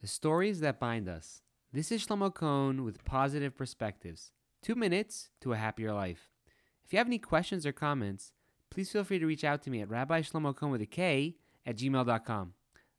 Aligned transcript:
The 0.00 0.08
stories 0.08 0.60
that 0.60 0.80
bind 0.80 1.10
us. 1.10 1.42
This 1.74 1.92
is 1.92 2.06
Shlomo 2.06 2.32
Kohn 2.32 2.84
with 2.84 3.04
positive 3.04 3.54
perspectives. 3.54 4.32
Two 4.62 4.74
minutes 4.74 5.28
to 5.42 5.52
a 5.52 5.58
happier 5.58 5.92
life. 5.92 6.30
If 6.82 6.94
you 6.94 6.96
have 6.96 7.06
any 7.06 7.18
questions 7.18 7.66
or 7.66 7.72
comments, 7.72 8.32
please 8.70 8.90
feel 8.90 9.04
free 9.04 9.18
to 9.18 9.26
reach 9.26 9.44
out 9.44 9.60
to 9.62 9.70
me 9.70 9.82
at 9.82 9.90
Rabbi 9.90 10.22
Shlomo 10.22 10.56
Kohn 10.56 10.70
with 10.70 10.80
a 10.80 10.86
K 10.86 11.36
at 11.66 11.76
gmail.com. 11.76 12.54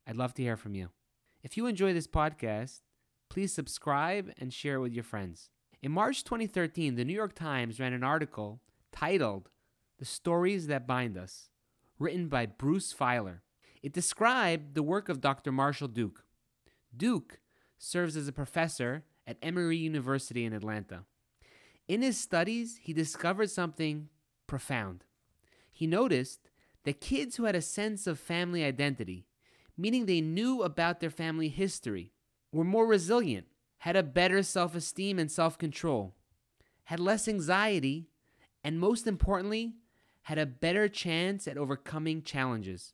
I'd 0.06 0.16
love 0.16 0.36
to 0.36 0.44
hear 0.44 0.56
from 0.56 0.76
you. 0.76 0.90
If 1.42 1.58
you 1.58 1.66
enjoy 1.66 1.92
this 1.92 2.06
podcast, 2.06 2.82
please 3.30 3.52
subscribe 3.52 4.32
and 4.38 4.54
share 4.54 4.76
it 4.76 4.82
with 4.82 4.94
your 4.94 5.04
friends. 5.04 5.50
In 5.82 5.92
March 5.92 6.24
2013, 6.24 6.94
the 6.94 7.06
New 7.06 7.16
York 7.16 7.34
Times 7.34 7.80
ran 7.80 7.94
an 7.94 8.04
article 8.04 8.62
titled 8.92 9.50
The 9.98 10.06
Stories 10.06 10.68
That 10.68 10.86
Bind 10.86 11.18
Us, 11.18 11.50
written 11.98 12.28
by 12.28 12.46
Bruce 12.46 12.94
Feiler. 12.94 13.40
It 13.82 13.92
described 13.92 14.76
the 14.76 14.84
work 14.84 15.10
of 15.10 15.20
Dr. 15.20 15.52
Marshall 15.52 15.88
Duke. 15.88 16.26
Duke 16.96 17.40
serves 17.78 18.16
as 18.16 18.28
a 18.28 18.34
professor 18.34 19.04
at 19.26 19.38
Emory 19.42 19.78
University 19.78 20.46
in 20.46 20.54
Atlanta. 20.54 21.06
In 21.88 22.02
his 22.02 22.18
studies, 22.18 22.80
he 22.82 22.94
discovered 22.94 23.50
something 23.50 24.10
profound. 24.48 25.04
He 25.72 25.88
noticed 25.88 26.50
that 26.84 27.02
kids 27.02 27.36
who 27.36 27.46
had 27.46 27.56
a 27.56 27.62
sense 27.62 28.08
of 28.08 28.20
family 28.20 28.64
identity, 28.64 29.26
meaning 29.78 30.06
they 30.06 30.22
knew 30.22 30.64
about 30.64 31.00
their 31.00 31.10
family 31.10 31.50
history, 31.50 32.12
were 32.52 32.64
more 32.64 32.86
resilient, 32.86 33.48
had 33.80 33.96
a 33.96 34.04
better 34.04 34.44
self 34.44 34.76
esteem 34.76 35.18
and 35.18 35.32
self 35.32 35.58
control, 35.58 36.16
had 36.86 37.00
less 37.00 37.28
anxiety, 37.28 38.10
and 38.64 38.80
most 38.80 39.08
importantly, 39.08 39.76
had 40.24 40.38
a 40.38 40.46
better 40.46 40.88
chance 40.88 41.48
at 41.48 41.58
overcoming 41.58 42.22
challenges. 42.22 42.94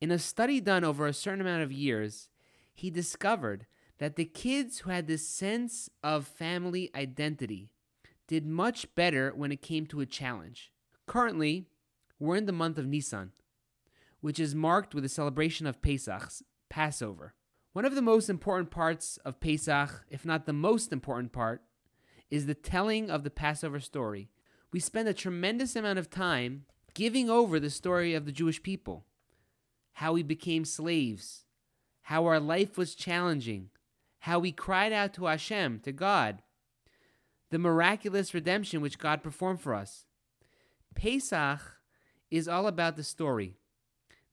In 0.00 0.10
a 0.10 0.18
study 0.18 0.60
done 0.60 0.84
over 0.84 1.06
a 1.06 1.12
certain 1.12 1.40
amount 1.40 1.62
of 1.62 1.72
years, 1.72 2.28
he 2.76 2.90
discovered 2.90 3.66
that 3.98 4.16
the 4.16 4.26
kids 4.26 4.80
who 4.80 4.90
had 4.90 5.06
this 5.06 5.26
sense 5.26 5.88
of 6.04 6.26
family 6.26 6.90
identity 6.94 7.70
did 8.26 8.46
much 8.46 8.94
better 8.94 9.32
when 9.34 9.50
it 9.50 9.62
came 9.62 9.86
to 9.86 10.00
a 10.00 10.06
challenge. 10.06 10.72
Currently, 11.06 11.66
we're 12.18 12.36
in 12.36 12.46
the 12.46 12.52
month 12.52 12.76
of 12.76 12.86
Nisan, 12.86 13.32
which 14.20 14.38
is 14.38 14.54
marked 14.54 14.94
with 14.94 15.02
the 15.04 15.08
celebration 15.08 15.66
of 15.66 15.80
Pesach's 15.80 16.42
Passover. 16.68 17.34
One 17.72 17.86
of 17.86 17.94
the 17.94 18.02
most 18.02 18.28
important 18.28 18.70
parts 18.70 19.16
of 19.24 19.40
Pesach, 19.40 20.04
if 20.10 20.26
not 20.26 20.44
the 20.44 20.52
most 20.52 20.92
important 20.92 21.32
part, 21.32 21.62
is 22.30 22.44
the 22.44 22.54
telling 22.54 23.10
of 23.10 23.24
the 23.24 23.30
Passover 23.30 23.80
story. 23.80 24.28
We 24.70 24.80
spend 24.80 25.08
a 25.08 25.14
tremendous 25.14 25.76
amount 25.76 25.98
of 25.98 26.10
time 26.10 26.66
giving 26.92 27.30
over 27.30 27.58
the 27.58 27.70
story 27.70 28.12
of 28.12 28.26
the 28.26 28.32
Jewish 28.32 28.62
people, 28.62 29.06
how 29.94 30.12
we 30.12 30.22
became 30.22 30.66
slaves, 30.66 31.45
how 32.06 32.24
our 32.24 32.38
life 32.38 32.78
was 32.78 32.94
challenging, 32.94 33.68
how 34.20 34.38
we 34.38 34.52
cried 34.52 34.92
out 34.92 35.12
to 35.12 35.24
Hashem, 35.24 35.80
to 35.80 35.90
God, 35.90 36.40
the 37.50 37.58
miraculous 37.58 38.32
redemption 38.32 38.80
which 38.80 39.00
God 39.00 39.24
performed 39.24 39.60
for 39.60 39.74
us. 39.74 40.06
Pesach 40.94 41.60
is 42.30 42.46
all 42.46 42.68
about 42.68 42.94
the 42.94 43.02
story, 43.02 43.56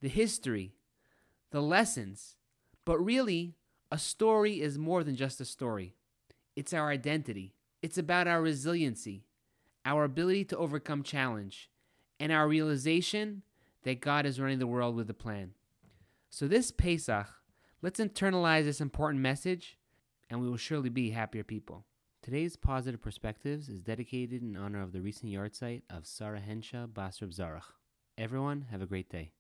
the 0.02 0.08
history, 0.08 0.76
the 1.50 1.64
lessons, 1.64 2.36
but 2.86 3.00
really, 3.00 3.56
a 3.92 3.98
story 3.98 4.62
is 4.62 4.78
more 4.78 5.04
than 5.04 5.16
just 5.16 5.42
a 5.42 5.46
story. 5.46 5.96
It's 6.56 6.74
our 6.74 6.92
identity. 6.92 7.56
It's 7.82 7.98
about 7.98 8.28
our 8.28 8.44
resiliency, 8.44 9.26
our 9.84 10.04
ability 10.04 10.46
to 10.46 10.58
overcome 10.58 11.02
challenge, 11.02 11.72
and 12.20 12.32
our 12.32 12.48
realization 12.48 13.42
that 13.82 14.00
God 14.00 14.28
is 14.28 14.40
running 14.40 14.60
the 14.60 14.68
world 14.68 14.96
with 14.96 15.10
a 15.10 15.16
plan. 15.16 15.56
So, 16.30 16.48
this 16.48 16.70
Pesach, 16.70 17.28
let's 17.84 18.00
internalize 18.00 18.64
this 18.64 18.80
important 18.80 19.22
message, 19.22 19.78
and 20.30 20.40
we 20.40 20.50
will 20.50 20.58
surely 20.58 20.90
be 20.90 21.12
happier 21.12 21.44
people. 21.44 21.86
Today's 22.22 22.56
Positive 22.56 23.02
Perspectives 23.02 23.68
is 23.68 23.82
dedicated 23.82 24.42
in 24.42 24.56
honor 24.56 24.82
of 24.82 24.94
the 24.94 25.02
recent 25.02 25.34
yahrzeit 25.34 25.82
of 25.90 26.08
Sarah 26.08 26.40
Hensha 26.40 26.88
Basrab 26.88 27.36
Zarach. 27.36 27.74
Everyone, 28.18 28.68
have 28.72 28.82
a 28.82 28.86
great 28.86 29.10
day. 29.10 29.34